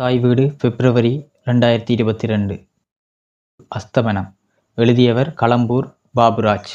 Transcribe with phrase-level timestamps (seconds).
[0.00, 2.66] தாய் வீடு பிப்ரவரி ரெண்டாயிரத்தி இருபத்தி ரெண்டு
[3.68, 4.34] அஸ்தமனம்.
[4.74, 6.70] எழுதியவர் களம்பூர் பாபுராஜ்.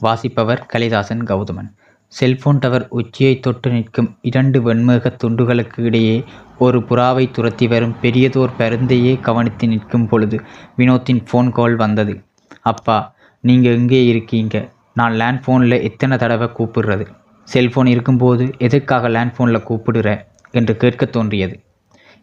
[0.00, 1.74] வாசிப்பவர் கலிதாசன் கௌதமன்.
[2.06, 6.24] செல்போன் டவர் உச்சியை தொட்டு நிற்கும் இரண்டு வெண்மேகத் துண்டுகளுக்கு இடையே
[6.58, 10.40] ஒரு புறாவை துரத்தி வரும் பெரியதோர் பருந்தையே கவனித்து நிற்கும் பொழுது
[10.76, 12.24] வினோத்தின் ஃபோன் கால் வந்தது.
[12.62, 14.70] அப்பா நீங்கள் எங்கே இருக்கீங்க?
[14.94, 17.06] நான் லேண்ட் ஃபோனில் எத்தனை தடவை கூப்பிடுறது?
[17.52, 20.24] செல்ஃபோன் இருக்கும்போது எதுக்காக லேண்ட் ஃபோனில் கூப்பிடுற?
[20.50, 21.64] என்று கேட்கத் தோன்றியது.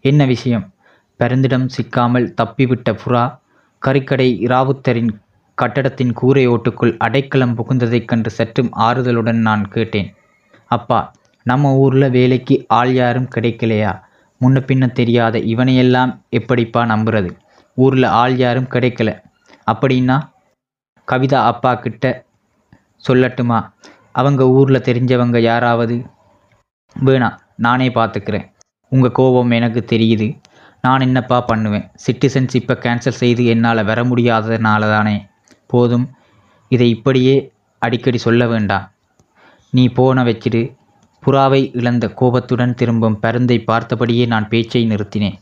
[0.06, 0.74] என்ன விஷயம்?
[1.20, 3.40] பருந்திடம் சிக்காமல் தப்பிவிட்ட புறா
[3.82, 5.12] கறிக்கடை இராவுத்தரின்
[5.56, 10.16] கட்டடத்தின் கூரை ஓட்டுக்குள் அடைக்கலம் புகுந்ததைக் கண்டு சற்றும் ஆறுதலுடன் நான் கேட்டேன்.
[10.66, 11.00] அப்பா
[11.44, 13.92] நம்ம ஊரில் வேலைக்கு ஆள் யாரும் கிடைக்கலையா?
[14.42, 17.30] முன்ன பின்ன தெரியாத இவனையெல்லாம் எப்படிப்பா நம்புறது?
[17.78, 19.10] ஊரில் ஆள் யாரும் கிடைக்கல.
[19.72, 20.18] அப்படின்னா?
[21.08, 22.26] கவிதா அப்பா கிட்ட
[23.08, 23.60] சொல்லட்டுமா?
[24.12, 25.96] அவங்க ஊரில் தெரிஞ்சவங்க யாராவது?
[26.96, 28.48] வேணாம் நானே பார்த்துக்கிறேன்
[28.94, 30.28] உங்கள் கோபம் எனக்கு தெரியுது.
[30.84, 31.86] நான் என்னப்பா பண்ணுவேன்?
[32.06, 35.18] சிட்டிசன்ஷிப்பை கேன்சல் செய்து என்னால் வர முடியாததுனால தானே
[35.68, 36.08] போதும்.
[36.72, 37.36] இதை இப்படியே
[37.82, 38.86] அடிக்கடி சொல்ல வேண்டாம்
[39.74, 40.62] நீ போன வச்சிடு
[41.24, 45.38] புறாவை இழந்த கோபத்துடன் திரும்பும் பருந்தை பார்த்தபடியே நான் பேச்சை நிறுத்தினேன்.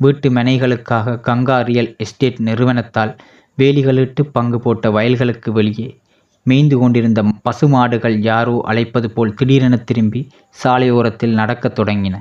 [0.00, 3.12] வீட்டு மனைகளுக்காக கங்கா ரியல் எஸ்டேட் நிறுவனத்தால்
[3.58, 5.88] வேலிகளிட்டு பங்கு போட்ட வயல்களுக்கு வெளியே
[6.46, 10.20] மேய்ந்து கொண்டிருந்த பசுமாடுகள் யாரோ அழைப்பது போல் திடீரென திரும்பி
[10.62, 12.16] சாலையோரத்தில் நடக்கத் தொடங்கின.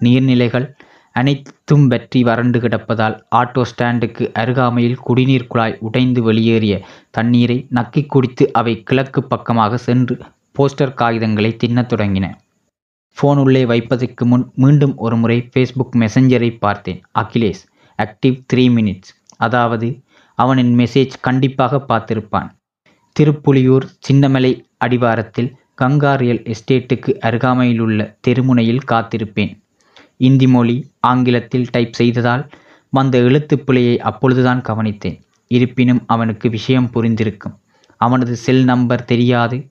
[0.00, 0.66] நீர்நிலைகள்
[1.12, 6.74] அனைத்தும் வற்றி வறண்டு கிடப்பதால் ஆட்டோ ஸ்டாண்டுக்கு அருகாமையில் குடிநீர் குழாய் உடைந்து வெளியேறிய
[7.10, 10.16] தண்ணீரை நக்கி குடித்து அவை கிழக்கு பக்கமாக சென்று
[10.58, 12.26] போஸ்டர் காகிதங்களை தின்னத் தொடங்கின.
[13.16, 17.00] ஃபோன் உள்ளே வைப்பதற்கு முன் மீண்டும் ஒரு முறை ஃபேஸ்புக் மெசஞ்சரை பார்த்தேன்.
[17.18, 17.62] அகிலேஷ்
[17.98, 19.88] ஆக்டிவ் த்ரீ மினிட்ஸ் அதாவது
[20.38, 22.48] அவனின் மெசேஜ் கண்டிப்பாக பார்த்திருப்பான்.
[23.16, 29.52] திருப்புலியூர் சின்னமலை அடிவாரத்தில் கங்கா ரியல் எஸ்டேட்டுக்கு அருகாமையிலுள்ள தெருமுனையில் காத்திருப்பேன்.
[30.16, 32.48] இந்தி மொழி ஆங்கிலத்தில் டைப் செய்ததால்
[32.90, 35.20] வந்த எழுத்துப் பிழையை அப்பொழுதுதான் கவனித்தேன்.
[35.46, 37.58] இருப்பினும் அவனுக்கு விஷயம் புரிந்திருக்கும்.
[37.96, 39.68] அவனது செல் நம்பர் தெரியாது.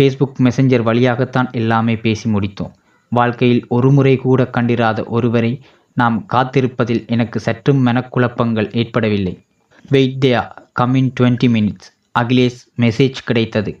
[0.00, 2.72] ஃபேஸ்புக் மெசஞ்சர் வழியாகத்தான் எல்லாமே பேசி முடித்தோம்.
[3.08, 5.62] வாழ்க்கையில் ஒருமுறை கூட கண்டிராத ஒருவரை
[5.94, 9.44] நாம் காத்திருப்பதில் எனக்கு சற்றும் மனக்குழப்பங்கள் ஏற்படவில்லை.
[9.88, 10.48] Wait there
[10.94, 13.80] in twenty minutes Akhilesh message கிடைத்தது.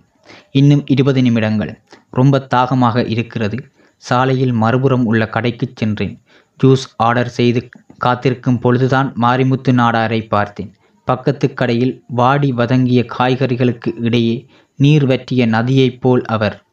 [0.50, 1.80] இன்னும் இருபது நிமிடங்கள்.
[2.10, 3.70] ரொம்ப தாகமாக இருக்கிறது.
[3.98, 6.22] சாலையில் மறுபுறம் உள்ள கடைக்குச் சென்றேன்.
[6.64, 10.74] ஜூஸ் ஆர்டர் செய்து காத்திருக்கும் பொழுதுதான் மாரிமுத்து நாடாரை பார்த்தேன்.
[11.04, 16.64] பக்கத்து கடையில் வாடி வதங்கிய காய்கறிகளுக்கு இடையே நீர் வற்றிய நதியைப் போல் அவர்.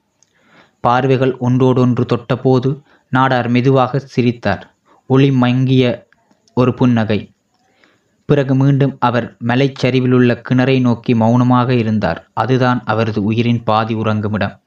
[0.82, 2.82] பார்வைகள் ஒன்றோடொன்று தொட்டபோது
[3.16, 4.76] நாடார் மெதுவாக சிரித்தார்.
[5.08, 6.08] ஒளி மங்கிய
[6.54, 7.32] ஒரு புன்னகை.
[8.26, 12.30] பிறகு மீண்டும் அவர் மலைச்சரிவிலுள்ள கிணறை நோக்கி மௌனமாக இருந்தார்.
[12.34, 14.62] அதுதான் அவரது உயிரின் பாதி உறங்குமிடம்.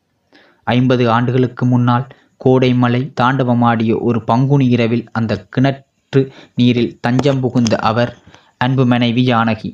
[0.64, 2.06] ஐம்பது ஆண்டுகளுக்கு முன்னால்
[2.38, 6.21] கோடை மலை தாண்டவமாடிய ஒரு பங்குனி இரவில் அந்த கிணற்று
[6.54, 8.12] நீரில் தஞ்சம் புகுந்த அவர்
[8.56, 9.71] அன்பு மனைவி ஜானகி.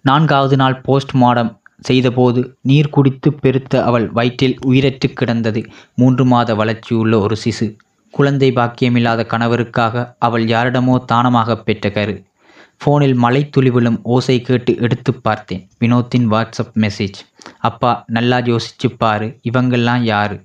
[0.00, 5.62] நான்காவது நாள் போஸ்ட்மார்டம் செய்தபோது நீர் குடித்து பெருத்த அவள் வயிற்றில் உயிரற்று கிடந்தது.
[5.94, 7.76] மூன்று மாத வளர்ச்சியுள்ள ஒரு சிசு.
[8.10, 12.16] குழந்தை பாக்கியமில்லாத கணவருக்காக அவள் யாரிடமோ தானமாக பெற்ற கரு.
[12.80, 15.68] ஃபோனில் மலை துளிவிழும் ஓசை கேட்டு எடுத்து பார்த்தேன்.
[15.80, 17.18] வினோத்தின் வாட்ஸ்அப் மெசேஜ்.
[17.58, 20.36] அப்பா நல்லா யோசிச்சு பாரு இவங்கெல்லாம் யாரு?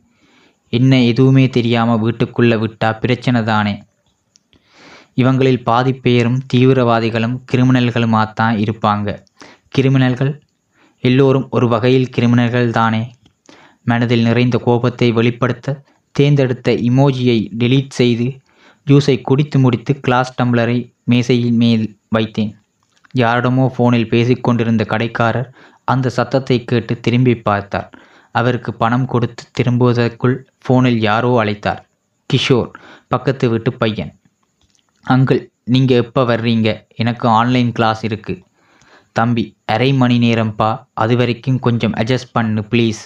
[0.69, 3.83] என்ன எதுவுமே தெரியாமல் வீட்டுக்குள்ளே விட்டா பிரச்சனை தானே.
[5.13, 9.19] இவங்களில் பாதி பேரும் தீவிரவாதிகளும் கிரிமினல்களுமாத்தான் இருப்பாங்க.
[9.77, 10.39] கிரிமினல்கள்
[11.03, 13.11] எல்லோரும் ஒரு வகையில் கிரிமினல்கள் தானே.
[13.83, 18.27] மனதில் நிறைந்த கோபத்தை வெளிப்படுத்த தேர்ந்தெடுத்த இமோஜியை டெலீட் செய்து
[18.87, 22.51] ஜூஸை குடித்து முடித்து கிளாஸ் டம்ளரை மேசையின் மேல் வைத்தேன்.
[23.17, 25.49] யாரிடமோ ஃபோனில் பேசிக்கொண்டிருந்த கடைக்காரர்
[25.83, 27.89] அந்த சத்தத்தை கேட்டு திரும்பி பார்த்தார்.
[28.31, 31.81] அவருக்கு பணம் கொடுத்து திரும்புவதற்குள் ஃபோனில் யாரோ அழைத்தார்.
[32.29, 32.71] கிஷோர்
[33.07, 34.11] பக்கத்து வீட்டு பையன்.
[35.05, 36.87] அங்கிள் நீங்கள் எப்போ வர்றீங்க?
[36.95, 38.43] எனக்கு ஆன்லைன் கிளாஸ் இருக்குது
[39.11, 43.01] தம்பி அரை மணி நேரம்ப்பா அது வரைக்கும் கொஞ்சம் அட்ஜஸ்ட் பண்ணு ப்ளீஸ்.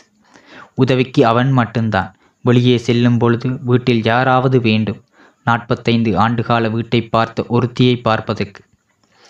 [0.75, 2.15] உதவிக்கு அவன் மட்டும்தான்.
[2.41, 5.03] வெளியே செல்லும் பொழுது வீட்டில் யாராவது வேண்டும்.
[5.43, 8.63] நாற்பத்தைந்து ஆண்டுகால வீட்டை பார்த்த ஒருத்தியை பார்ப்பதற்கு.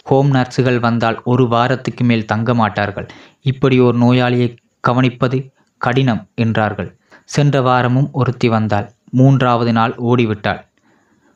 [0.04, 3.08] ஹோம் நர்ஸுகள் வந்தால் ஒரு வாரத்துக்கு மேல் தங்க மாட்டார்கள்.
[3.42, 4.56] இப்படி ஒரு நோயாளியை
[4.88, 5.52] கவனிப்பது
[5.86, 6.90] கடினம் என்றார்கள்.
[7.26, 8.88] சென்ற வாரமும் ஒருத்தி வந்தாள்.
[9.12, 10.62] மூன்றாவது நாள் ஓடிவிட்டாள்.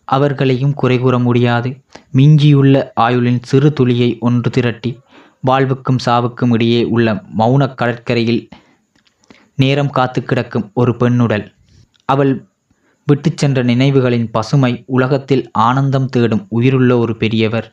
[0.08, 1.70] அவர்களையும் குறை கூற முடியாது.
[2.14, 4.92] மிஞ்சியுள்ள ஆயுளின் சிறு துளியை ஒன்று திரட்டி
[5.42, 8.42] வாழ்வுக்கும் சாவுக்கும் இடையே உள்ள மௌன கடற்கரையில்
[9.56, 11.46] நேரம் காத்து கிடக்கும் ஒரு பெண்ணுடல்.
[12.10, 12.34] அவள்
[13.08, 17.68] விட்டு சென்ற நினைவுகளின் பசுமை உலகத்தில் ஆனந்தம் தேடும் உயிருள்ள ஒரு பெரியவர்.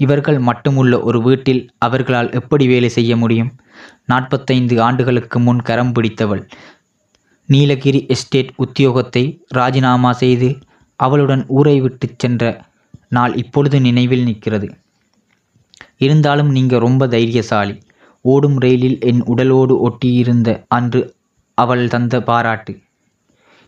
[0.00, 3.50] இவர்கள் மட்டுமுள்ள ஒரு வீட்டில் அவர்களால் எப்படி வேலை செய்ய முடியும்?
[4.06, 6.42] நாற்பத்தைந்து ஆண்டுகளுக்கு முன் கரம் பிடித்தவள்.
[7.48, 10.58] நீலகிரி எஸ்டேட் உத்தியோகத்தை ராஜினாமா செய்து
[10.96, 12.64] அவளுடன் ஊரை விட்டு சென்ற
[13.08, 14.68] நாள் இப்பொழுது நினைவில் நிற்கிறது.
[15.96, 17.74] இருந்தாலும் நீங்க ரொம்ப தைரியசாலி.
[18.20, 21.14] ஓடும் ரயிலில் என் உடலோடு ஒட்டியிருந்த அன்று
[21.54, 22.72] அவள் தந்த பாராட்டு.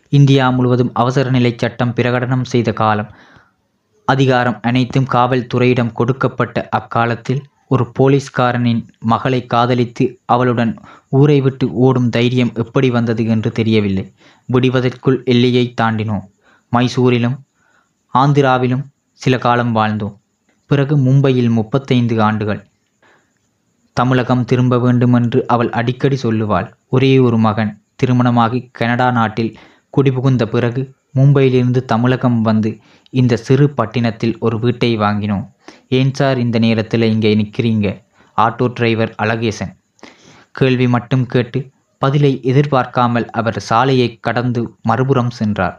[0.09, 3.15] இந்தியா முழுவதும் அவசர நிலை சட்டம் பிரகடனம் செய்த காலம்
[4.11, 8.79] அதிகாரம் அனைத்தும் காவல்துறையிடம் கொடுக்கப்பட்ட அக்காலத்தில் ஒரு போலீஸ்காரனின்
[9.11, 10.71] மகளை காதலித்து அவளுடன்
[11.09, 14.05] ஊரை விட்டு ஓடும் தைரியம் எப்படி வந்தது என்று தெரியவில்லை.
[14.49, 16.25] விடிவதற்குள் எல்லையை தாண்டினோம்.
[16.71, 17.37] மைசூரிலும்
[18.13, 18.83] ஆந்திராவிலும்
[19.21, 20.15] சில காலம் வாழ்ந்தோம்.
[20.69, 22.61] பிறகு மும்பையில் முப்பத்தைந்து ஆண்டுகள்.
[23.97, 26.67] தமிழகம் திரும்ப வேண்டுமென்று அவள் அடிக்கடி சொல்லுவாள்.
[26.87, 29.55] ஒரே ஒரு மகன் திருமணமாகி கனடா நாட்டில்
[29.93, 30.81] குடிபுகுந்த பிறகு
[31.15, 32.71] மும்பையிலிருந்து தமிழகம் வந்து
[33.13, 35.45] இந்த சிறு பட்டினத்தில் ஒரு வீட்டை வாங்கினோம்.
[35.97, 37.87] ஏன் சார் இந்த நேரத்தில் இங்கே நிற்கிறீங்க
[38.37, 39.73] ஆட்டோ டிரைவர் அழகேசன்.
[40.51, 41.59] கேள்வி மட்டும் கேட்டு
[42.01, 45.75] பதிலை எதிர்பார்க்காமல் அவர் சாலையை கடந்து மறுபுறம் சென்றார்.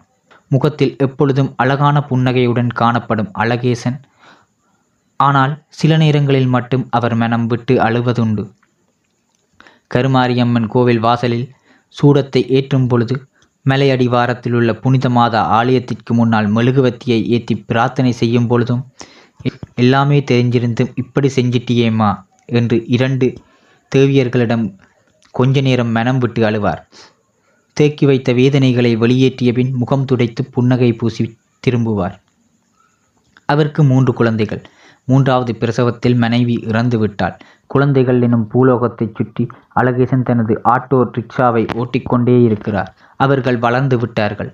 [0.49, 3.99] முகத்தில் எப்பொழுதும் அழகான புன்னகையுடன் காணப்படும் அழகேசன்.
[5.21, 8.44] ஆனால் சில நேரங்களில் மட்டும் அவர் மனம் விட்டு அழுவதுண்டு.
[9.94, 11.49] கருமாரியம்மன் கோவில் வாசலில்
[11.94, 13.15] சூடத்தை ஏற்றும் பொழுது
[13.66, 18.82] மலையடிவாரத்திலுள்ள புனித மாதா ஆலயத்திற்கு முன்னால் மெழுகுவத்தியை ஏற்றி பிரார்த்தனை செய்யும் பொழுதும்
[19.74, 22.10] எல்லாமே தெரிஞ்சிருந்தும் இப்படி செஞ்சிட்டியேம்மா
[22.58, 23.26] என்று இரண்டு
[23.92, 24.64] தேவியர்களிடம்
[25.34, 26.80] கொஞ்ச நேரம் மனம் விட்டு அழுவார்.
[27.76, 31.24] தேக்கி வைத்த வேதனைகளை வெளியேற்றிய பின் முகம் துடைத்து புன்னகை பூசி
[31.64, 32.16] திரும்புவார்.
[33.44, 34.62] அவருக்கு மூன்று குழந்தைகள்.
[35.10, 37.36] மூன்றாவது பிரசவத்தில் மனைவி இறந்து விட்டாள்.
[37.66, 39.44] குழந்தைகள் எனும் பூலோகத்தைச் சுற்றி
[39.80, 42.90] அழகேசன் தனது ஆட்டோ ரிக்ஷாவை ஓட்டிக்கொண்டே இருக்கிறார்.
[43.16, 44.50] அவர்கள் வளர்ந்து விட்டார்கள்.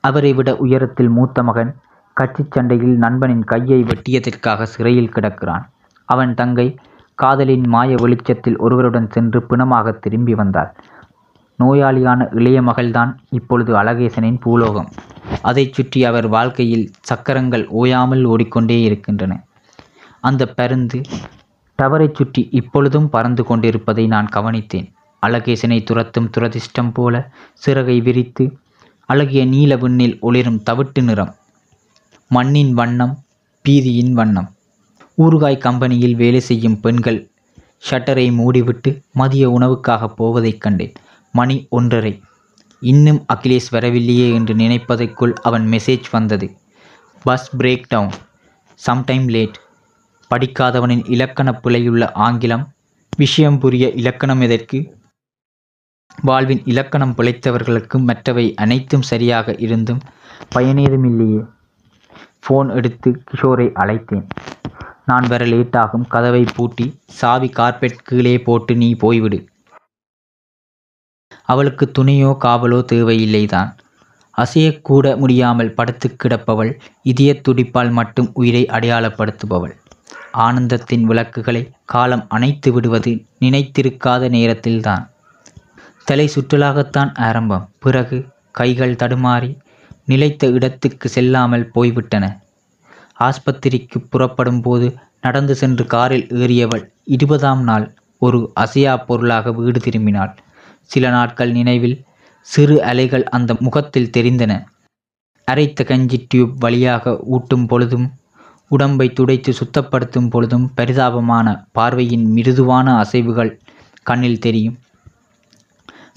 [0.00, 1.72] அவரை விட உயரத்தில் மூத்த மகன்
[2.16, 5.64] கட்சிச் சண்டையில் நண்பனின் கையை வெட்டியதற்காக சிறையில் கிடக்கிறான்.
[6.04, 6.66] அவன் தங்கை
[7.14, 10.70] காதலின் மாய வெளிச்சத்தில் ஒருவருடன் சென்று பிணமாக திரும்பி வந்தாள்.
[11.58, 14.88] நோயாளியான இளைய மகள்தான் இப்பொழுது அழகேசனின் பூலோகம்.
[15.42, 19.34] அதைச் சுற்றி அவர் வாழ்க்கையில் சக்கரங்கள் ஓயாமல் ஓடிக்கொண்டே இருக்கின்றன.
[20.24, 20.98] அந்த பருந்து
[21.78, 24.88] டவரைச் சுற்றி இப்பொழுதும் பறந்து கொண்டிருப்பதை நான் கவனித்தேன்.
[25.22, 27.14] அழகேசனை துரத்தும் துரதிர்ஷ்டம் போல
[27.64, 28.44] சிறகை விரித்து
[29.08, 31.32] அழகிய நீல விண்ணில் ஒளிரும் தவிட்டு நிறம்
[32.30, 33.14] மண்ணின் வண்ணம்
[33.64, 34.48] பீதியின் வண்ணம்.
[35.18, 37.20] ஊறுகாய் கம்பெனியில் வேலை செய்யும் பெண்கள்
[37.88, 40.94] ஷட்டரை மூடிவிட்டு மதிய உணவுக்காக போவதைக் கண்டேன்.
[41.34, 42.14] மணி ஒன்றரை.
[42.82, 46.46] இன்னும் அகிலேஷ் வரவில்லையே என்று நினைப்பதற்குள் அவன் மெசேஜ் வந்தது.
[47.22, 48.14] Bus break down
[48.78, 49.58] sometime late
[50.30, 52.64] படிக்காதவனின் இலக்கண பிழையுள்ள ஆங்கிலம்
[53.16, 54.78] விஷயம் புரிய இலக்கணம் எதற்கு?
[56.22, 60.00] வாழ்வின் இலக்கணம் பிழைத்தவர்களுக்கு மற்றவை அனைத்தும் சரியாக இருந்தும்
[60.54, 61.40] பயனேதுமில்லையே
[62.44, 64.26] ஃபோன் எடுத்து கிஷோரை அழைத்தேன்.
[65.06, 66.86] நான் வர லேட்டாகும் கதவை பூட்டி
[67.20, 69.38] சாவி கார்பெட் கீழே போட்டு நீ போய்விடு.
[71.44, 73.70] அவளுக்கு துணையோ காவலோ தேவையில்லைதான்.
[74.38, 76.72] அசையக்கூட முடியாமல் படுத்து கிடப்பவள்
[77.02, 79.74] இதய துடிப்பால் மட்டும் உயிரை அடையாளப்படுத்துபவள்.
[80.36, 85.04] ஆனந்தத்தின் விளக்குகளை காலம் அணைத்து விடுவது நினைத்திருக்காத நேரத்தில்தான்.
[86.04, 87.68] தலை சுற்றலாகத்தான் ஆரம்பம்.
[87.78, 89.56] பிறகு கைகள் தடுமாறி
[90.04, 92.24] நிலைத்த இடத்துக்கு செல்லாமல் போய்விட்டன.
[93.20, 100.36] ஆஸ்பத்திரிக்கு புறப்படும் போது நடந்து சென்று காரில் ஏறியவள் இருபதாம் நாள் ஒரு அசையா பொருளாக வீடு திரும்பினாள்.
[100.82, 102.04] சில நாட்கள் நினைவில்
[102.40, 104.52] சிறு அலைகள் அந்த முகத்தில் தெரிந்தன.
[105.48, 108.06] அரைத்த கஞ்சி டியூப் வழியாக ஊட்டும் பொழுதும்
[108.70, 113.52] உடம்பை துடைத்து சுத்தப்படுத்தும் பொழுதும் பரிதாபமான பார்வையின் மிருதுவான அசைவுகள்
[114.02, 114.76] கண்ணில் தெரியும்.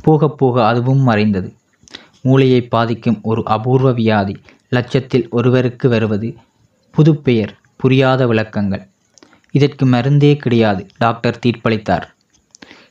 [0.04, 1.50] போக போக அதுவும் மறைந்தது.
[2.22, 4.36] மூளையை பாதிக்கும் ஒரு அபூர்வ வியாதி
[4.70, 6.30] லட்சத்தில் ஒருவருக்கு வருவது
[6.96, 8.84] புதுப்பெயர் புரியாத விளக்கங்கள்.
[9.52, 12.06] இதற்கு மருந்தே கிடையாது டாக்டர் தீர்ப்பளித்தார்.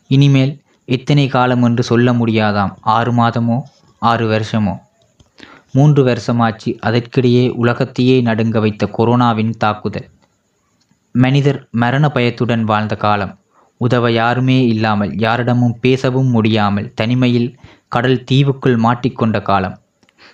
[0.07, 0.55] இனிமேல்
[0.89, 3.59] எத்தனை காலம் என்று சொல்ல முடியாதாம் ஆறு மாதமோ
[4.03, 4.75] ஆறு வருஷமோ?
[5.75, 10.09] மூன்று வருஷமாச்சு அதற்கிடையே உலகத்தையே நடுங்க வைத்த கொரோனாவின் தாக்குதல்.
[11.15, 13.39] மனிதர் மரண பயத்துடன் வாழ்ந்த காலம்.
[13.81, 17.49] உதவ யாருமே இல்லாமல் யாரிடமும் பேசவும் முடியாமல் தனிமையில்
[17.89, 19.77] கடல் தீவுக்குள் மாட்டிக்கொண்ட காலம்.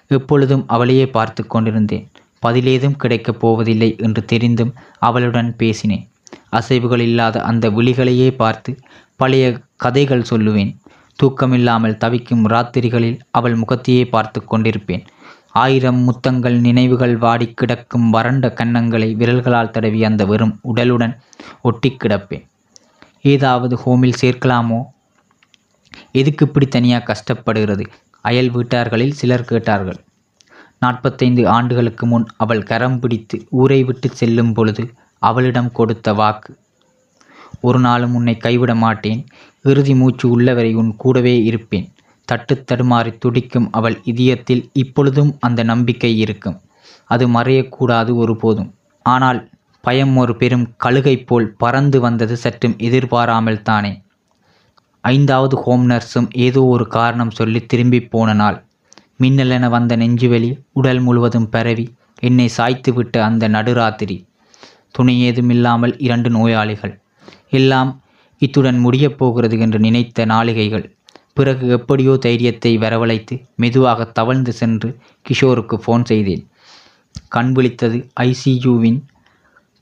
[0.07, 2.07] எப்பொழுதும் அவளையே பார்த்து கொண்டிருந்தேன்.
[2.47, 6.09] பதிலேதும் கிடைக்கப் போவதில்லை என்று தெரிந்தும் அவளுடன் பேசினேன்.
[6.53, 8.71] அசைவுகள் இல்லாத அந்த விழிகளையே பார்த்து
[9.17, 9.45] பழைய
[9.77, 10.73] கதைகள் சொல்லுவேன்.
[11.19, 15.05] தூக்கமில்லாமல் தவிக்கும் ராத்திரிகளில் அவள் முகத்தையே பார்த்து கொண்டிருப்பேன்.
[15.52, 21.18] ஆயிரம் முத்தங்கள் நினைவுகள் வாடி கிடக்கும் வறண்ட கன்னங்களை விரல்களால் தடவி அந்த வெறும் உடலுடன்
[21.62, 22.47] ஒட்டி கிடப்பேன்.
[23.23, 24.85] ஏதாவது ஹோமில் சேர்க்கலாமோ?
[26.12, 27.87] எதுக்கு இப்படி தனியாக கஷ்டப்படுகிறது?
[28.21, 29.97] அயல் வீட்டார்களில் சிலர் கேட்டார்கள்.
[30.80, 36.56] நாற்பத்தைந்து ஆண்டுகளுக்கு முன் அவள் கரம் பிடித்து ஊரை விட்டு செல்லும் பொழுது அவளிடம் கொடுத்த வாக்கு.
[37.61, 39.26] ஒரு நாளும் உன்னை கைவிட மாட்டேன்.
[39.62, 41.92] இறுதி மூச்சு உள்ளவரை உன் கூடவே இருப்பேன்.
[42.29, 46.59] தட்டு தடுமாறி துடிக்கும் அவள் இதயத்தில் இப்பொழுதும் அந்த நம்பிக்கை இருக்கும்.
[47.07, 48.71] அது மறையக்கூடாது ஒருபோதும்.
[49.07, 49.41] ஆனால்
[49.85, 53.93] பயம் ஒரு பெரும் கழுகை போல் பறந்து வந்தது சற்றும் எதிர்பாராமல் தானே.
[55.05, 58.59] ஐந்தாவது ஹோம் நர்ஸும் ஏதோ ஒரு காரணம் சொல்லி திரும்பி போன நாள்.
[59.21, 61.87] மின்னலென வந்த நெஞ்சுவலி உடல் முழுவதும் பரவி
[62.21, 64.17] என்னை சாய்த்துவிட்ட அந்த நடுராத்திரி.
[64.91, 66.95] துணை ஏதுமில்லாமல் இரண்டு நோயாளிகள்.
[67.50, 67.91] எல்லாம்
[68.38, 70.87] இத்துடன் முடியப் போகிறது என்று நினைத்த நாளிகைகள்
[71.37, 76.49] பிறகு எப்படியோ தைரியத்தை வரவழைத்து மெதுவாக தவழ்ந்து சென்று கிஷோருக்கு ஃபோன் செய்தேன்.
[77.29, 79.01] கண் விழித்தது ஐசியூவின்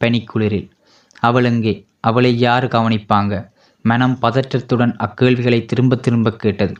[0.00, 0.68] பனிக்குளிரில்.
[1.20, 1.86] அவள் எங்கே?
[2.00, 3.50] அவளை யார் கவனிப்பாங்க?
[3.82, 6.74] மனம் பதற்றத்துடன் அக்கேள்விகளை திரும்ப திரும்ப கேட்டது.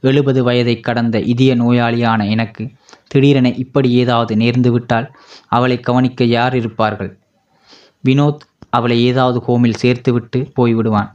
[0.00, 2.70] எழுபது வயதை கடந்த இதய நோயாளியான எனக்கு
[3.08, 5.06] திடீரென இப்படி ஏதாவது நேர்ந்துவிட்டால்
[5.46, 7.18] அவளை கவனிக்க யார் இருப்பார்கள்?
[8.04, 11.10] வினோத் அவளை ஏதாவது ஹோமில் சேர்த்துவிட்டு போய்விடுவான்.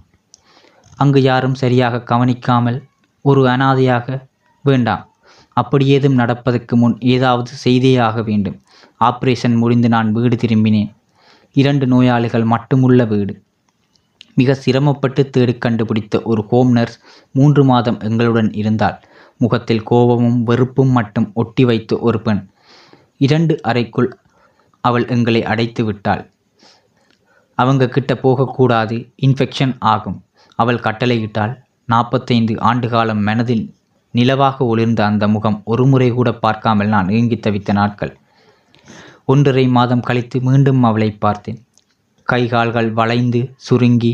[0.96, 2.80] அங்கு யாரும் சரியாக கவனிக்காமல்
[3.22, 4.28] ஒரு அனாதையாக
[4.64, 5.10] வேண்டாம்.
[5.54, 8.62] அப்படி ஏதும் நடப்பதற்கு முன் ஏதாவது செய்தே ஆக வேண்டும்.
[9.00, 10.96] ஆப்ரேஷன் முடிந்து நான் வீடு திரும்பினேன்.
[11.54, 13.44] இரண்டு நோயாளிகள் மட்டுமுள்ள வீடு.
[14.36, 17.00] மிக சிரமப்பட்டு தேடி கண்டுபிடித்த ஒரு ஹோம் நர்ஸ்
[17.32, 19.02] மூன்று மாதம் எங்களுடன் இருந்தாள்.
[19.38, 22.50] முகத்தில் கோபமும் வெறுப்பும் மட்டும் ஒட்டி வைத்த ஒரு பெண்.
[23.18, 24.18] இரண்டு அறைக்குள்
[24.82, 26.32] அவள் எங்களை அடைத்து விட்டாள்.
[27.56, 29.10] அவங்க கிட்ட போகக்கூடாது.
[29.22, 30.24] இன்ஃபெக்ஷன் ஆகும்.
[30.56, 31.54] அவள் கட்டளையிட்டாள்.
[31.94, 33.66] நாற்பத்தைந்து ஆண்டு காலம் மனதில்
[34.14, 38.14] நிலவாக ஒளிர்ந்த அந்த முகம் ஒரு முறை கூட பார்க்காமல் நான் ஏங்கி தவித்த நாட்கள்.
[39.32, 41.60] ஒன்றரை மாதம் கழித்து மீண்டும் அவளை பார்த்தேன்.
[42.28, 44.14] கை கால்கள் வளைந்து சுருங்கி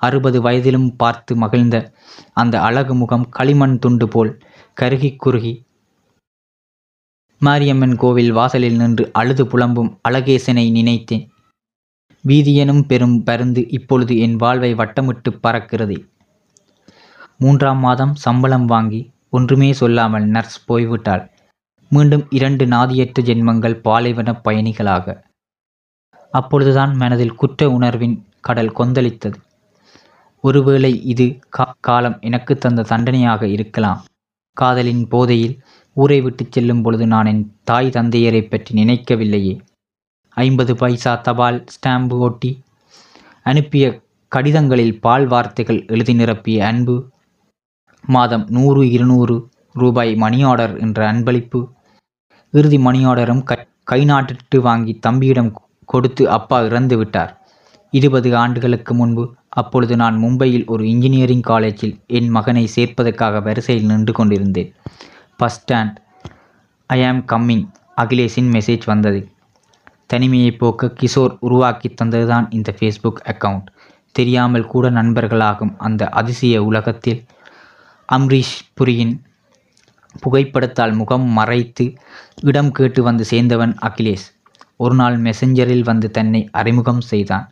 [0.00, 1.76] அறுபது வயதிலும் பார்த்து மகிழ்ந்த
[2.40, 4.32] அந்த அழகு முகம் களிமண் துண்டு போல்
[4.80, 5.54] கருகி குறுகி.
[7.40, 11.24] மாரியம்மன் கோவில் வாசலில் நின்று அழுது புலம்பும் அழகேசனை நினைத்தேன்.
[12.24, 15.98] வீதியெனும் பெரும் பருந்து இப்பொழுது என் வாழ்வை வட்டமிட்டு பறக்கிறது.
[17.40, 21.24] மூன்றாம் மாதம் சம்பளம் வாங்கி ஒன்றுமே சொல்லாமல் நர்ஸ் போய்விட்டாள்.
[21.90, 25.06] மீண்டும் இரண்டு நாதியற்ற ஜென்மங்கள் பாலைவன பயணிகளாக.
[26.30, 29.38] அப்பொழுதுதான் மனதில் குற்ற உணர்வின் கடல் கொந்தளித்தது.
[30.44, 34.00] ஒருவேளை இது கா காலம் எனக்கு தந்த தண்டனையாக இருக்கலாம்.
[34.56, 35.54] காதலின் போதையில்
[35.96, 39.54] ஊரை விட்டு செல்லும் பொழுது நான் என் தாய் தந்தையரை பற்றி நினைக்கவில்லையே.
[40.36, 42.50] ஐம்பது பைசா தபால் ஸ்டாம்பு ஓட்டி
[43.42, 43.84] அனுப்பிய
[44.32, 46.96] கடிதங்களில் பால் வார்த்தைகள் எழுதி நிரப்பிய அன்பு
[48.16, 49.36] மாதம் நூறு இருநூறு
[49.72, 51.60] ரூபாய் மணி ஆர்டர் என்ற அன்பளிப்பு.
[52.54, 55.50] இறுதி மணி ஆர்டரும் கை கை நாட்டிட்டு வாங்கி தம்பியிடம்
[55.84, 57.32] கொடுத்து அப்பா இறந்து விட்டார்.
[57.92, 59.24] இருபது ஆண்டுகளுக்கு முன்பு
[59.60, 64.70] அப்பொழுது நான் மும்பையில் ஒரு இன்ஜினியரிங் காலேஜில் என் மகனை சேர்ப்பதற்காக வரிசையில் நின்று கொண்டிருந்தேன்.
[65.36, 65.96] பஸ் ஸ்டாண்ட்
[66.90, 67.64] ஐ ஆம் கம்மிங்
[67.96, 69.20] அகிலேஷின் மெசேஜ் வந்தது.
[70.06, 73.68] தனிமையை போக்க கிஷோர் உருவாக்கி தந்ததுதான் இந்த ஃபேஸ்புக் அக்கவுண்ட்
[74.14, 77.20] தெரியாமல் கூட நண்பர்களாகும் அந்த அதிசய உலகத்தில்
[78.12, 79.14] அம்ரீஷ் புரியின்
[80.22, 81.84] புகைப்படத்தால் முகம் மறைத்து
[82.42, 84.26] இடம் கேட்டு வந்து சேர்ந்தவன் அகிலேஷ்.
[84.76, 87.46] ஒரு நாள் மெசஞ்சரில் வந்து தன்னை அறிமுகம் செய்தான்.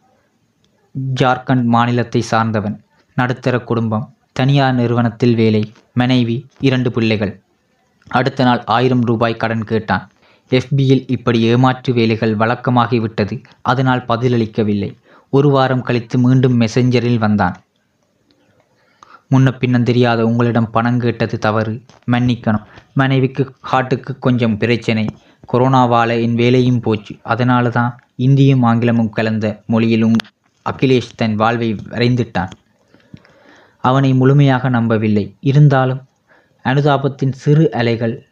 [1.20, 2.76] ஜார்க்கண்ட் மாநிலத்தை சார்ந்தவன்
[3.14, 5.62] நடுத்தர குடும்பம் தனியார் நிறுவனத்தில் வேலை
[5.94, 7.34] மனைவி இரண்டு பிள்ளைகள்.
[8.08, 10.10] அடுத்த நாள் ஆயிரம் ரூபாய் கடன் கேட்டான்.
[10.50, 14.90] எஃபியில் இப்படி ஏமாற்று வேலைகள் வழக்கமாகிவிட்டது அதனால் பதிலளிக்கவில்லை.
[15.30, 17.56] ஒரு வாரம் கழித்து மீண்டும் மெசஞ்சரில் வந்தான்.
[19.30, 21.82] முன்ன பின்னம் தெரியாத உங்களிடம் பணம் கேட்டது தவறு.
[22.12, 22.62] மன்னிக்கணும்.
[22.94, 25.06] மனைவிக்கு ஹார்ட்டுக்கு கொஞ்சம் பிரச்சனை.
[25.52, 27.16] கொரோனாவால் என் வேலையும் போச்சு.
[27.22, 30.16] அதனால தான் இந்தியும் ஆங்கிலமும் கலந்த மொழியிலும்
[30.70, 32.50] அகிலேஷ் தன் வாழ்வை வரைந்துட்டான்.
[33.78, 35.36] அவனை முழுமையாக நம்பவில்லை.
[35.40, 36.02] இருந்தாலும்
[36.64, 38.26] அனுதாபத்தின் சிறு அலைகள்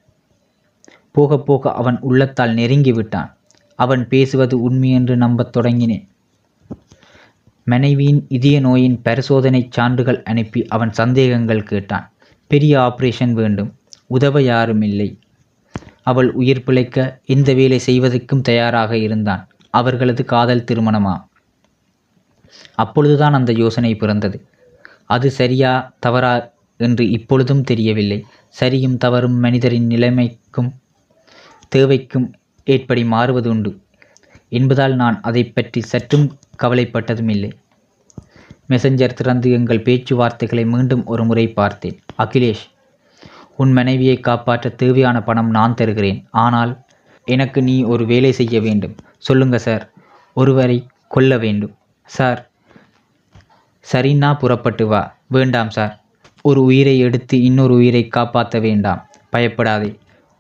[1.11, 3.37] போக போக அவன் உள்ளத்தால் நெருங்கி விட்டான்.
[3.77, 6.14] அவன் பேசுவது உண்மையென்று நம்பத் தொடங்கினேன்.
[7.65, 12.13] மனைவியின் இதய நோயின் பரிசோதனை சான்றுகள் அனுப்பி அவன் சந்தேகங்கள் கேட்டான்.
[12.47, 13.75] பெரிய ஆபரேஷன் வேண்டும்.
[14.07, 15.19] உதவ யாரும் இல்லை.
[16.03, 19.49] அவள் உயிர் பிழைக்க இந்த வேலை செய்வதற்கும் தயாராக இருந்தான்.
[19.71, 21.25] அவர்களது காதல் திருமணமா?
[22.75, 24.47] அப்பொழுதுதான் அந்த யோசனை பிறந்தது.
[25.07, 28.25] அது சரியா தவறா என்று இப்பொழுதும் தெரியவில்லை.
[28.61, 30.71] சரியும் தவறும் மனிதரின் நிலைமைக்கும்
[31.77, 32.33] தேவைக்கும்
[32.65, 33.84] ஏற்படி மாறுவது உண்டு
[34.59, 36.27] என்பதால் நான் அதை பற்றி சற்றும்
[36.63, 37.51] கவலைப்பட்டதும் இல்லை
[38.69, 41.99] மெசஞ்சர் திறந்து எங்கள் பேச்சுவார்த்தைகளை மீண்டும் ஒரு முறை பார்த்தேன்.
[42.19, 42.63] அகிலேஷ்
[43.57, 46.27] உன் மனைவியை காப்பாற்ற தேவையான பணம் நான் தருகிறேன்.
[46.31, 46.73] ஆனால்
[47.25, 48.95] எனக்கு நீ ஒரு வேலை செய்ய வேண்டும்.
[49.19, 49.85] சொல்லுங்க சார்
[50.35, 51.75] ஒருவரை கொல்ல வேண்டும்.
[52.09, 52.51] சார்
[53.93, 55.03] சரின்னா புறப்பட்டு வா.
[55.29, 56.03] வேண்டாம் சார்
[56.43, 59.01] ஒரு உயிரை எடுத்து இன்னொரு உயிரை காப்பாற்ற வேண்டாம்.
[59.31, 59.91] பயப்படாதே.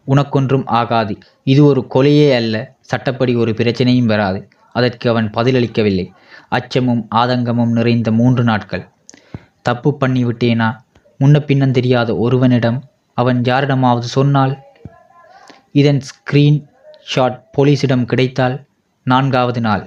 [0.06, 1.14] உனக்கொன்றும் ஆகாது.
[1.44, 2.56] இது ஒரு கொலையே அல்ல.
[2.84, 4.40] சட்டப்படி ஒரு பிரச்சனையும் வராது.
[4.72, 6.06] அதற்கு அவன் பதிலளிக்கவில்லை.
[6.48, 8.84] அச்சமும் ஆதங்கமும் நிறைந்த மூன்று நாட்கள்.
[9.62, 10.68] தப்பு பண்ணிவிட்டேனா
[11.20, 12.78] முன்ன பின்னம் தெரியாத ஒருவனிடம்
[13.16, 14.54] அவன் யாரிடமாவது சொன்னால்?
[15.72, 16.58] இதன் ஸ்கிரீன்
[17.02, 18.56] ஷாட் போலீஸிடம் கிடைத்தால்
[19.04, 19.84] நான்காவது நாள்.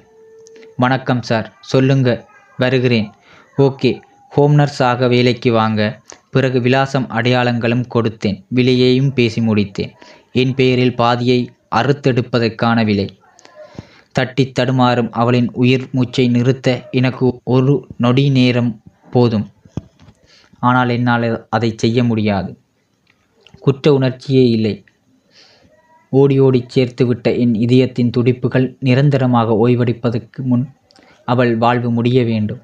[0.77, 2.09] வணக்கம் சார் சொல்லுங்க
[2.57, 3.07] வருகிறேன்.
[3.57, 3.91] ஓகே
[4.29, 5.81] ஹோம் நர்ஸ் ஆக வேலைக்கு வாங்க.
[6.31, 8.39] பிறகு விலாசம் அடையாளங்களும் கொடுத்தேன்.
[8.55, 9.91] விலையையும் பேசி முடித்தேன்.
[10.31, 11.39] என் பெயரில் பாதியை
[11.71, 13.07] அறுத்தெடுப்பதற்கான விலை
[14.11, 18.71] தட்டி தடுமாறும் அவளின் உயிர் மூச்சை நிறுத்த எனக்கு ஒரு நொடி நேரம்
[19.11, 19.45] போதும்.
[20.59, 22.51] ஆனால் என்னால் அதை செய்ய முடியாது.
[23.59, 24.75] குற்ற உணர்ச்சியே இல்லை.
[26.13, 30.65] ஓடி ஓடி சேர்த்துவிட்ட என் இதயத்தின் துடிப்புகள் நிரந்தரமாக ஓய்வெடுப்பதற்கு முன்
[31.27, 32.61] அவள் வாழ்வு முடிய வேண்டும்.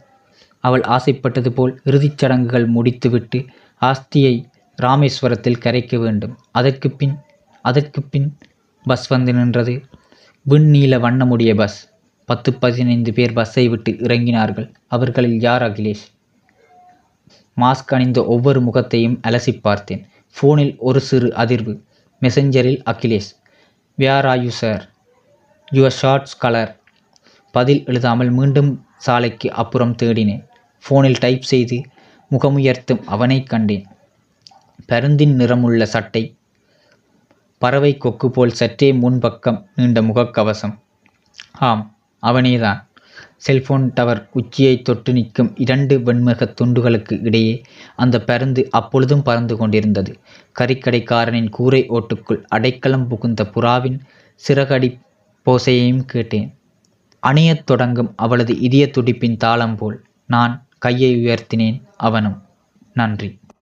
[0.60, 3.40] அவள் ஆசைப்பட்டது போல் இறுதிச் சடங்குகள் முடித்துவிட்டு
[3.82, 4.36] ஆஸ்தியை
[4.78, 6.34] ராமேஸ்வரத்தில் கரைக்க வேண்டும்.
[6.52, 7.16] அதற்கு பின்
[7.66, 8.28] அதற்கு பின்
[8.84, 9.82] பஸ் வந்து நின்றது.
[10.50, 11.92] விண்ணீல வண்ணமுடைய பஸ்.
[12.26, 14.74] பத்து பதினைந்து பேர் பஸ்ஸை விட்டு இறங்கினார்கள்.
[14.88, 16.06] அவர்களில் யார் அகிலேஷ்?
[17.58, 20.06] மாஸ்க் அணிந்த ஒவ்வொரு முகத்தையும் அலசி பார்த்தேன்.
[20.36, 21.82] ஃபோனில் ஒரு சிறு அதிர்வு.
[22.22, 23.32] மெசஞ்சரில் Akhilesh.
[23.96, 24.90] Where are you sir
[25.72, 26.80] your shorts colour
[27.52, 30.48] பதில் எழுதாமல் மீண்டும் சாலைக்கு அப்புறம் தேடினேன்.
[30.90, 31.82] ஃபோனில் டைப் செய்து
[32.32, 33.86] முகமுயர்த்தும் அவனை கண்டேன்.
[34.88, 36.36] பருந்தின் நிறமுள்ள சட்டை
[37.64, 40.80] பறவை கொக்கு போல் சற்றே முன்பக்கம் நீண்ட முகக்கவசம்.
[41.52, 42.88] ஆம் அவனேதான்.
[43.38, 47.62] செல்போன் டவர் உச்சியை தொட்டு நிற்கும் இரண்டு வெண்முகத் துண்டுகளுக்கு இடையே
[47.96, 50.20] அந்த பருந்து அப்பொழுதும் பறந்து கொண்டிருந்தது.
[50.60, 54.00] கறிக்கடைக்காரனின் கூரை ஓட்டுக்குள் அடைக்கலம் புகுந்த புறாவின்
[54.48, 55.00] சிறகடி
[55.46, 56.58] போசையையும் கேட்டேன்.
[57.28, 62.42] அணியத் தொடங்கும் அவளது இதய துடிப்பின் தாளம் போல் நான் கையை உயர்த்தினேன் அவனும்.
[62.94, 63.40] நன்றி.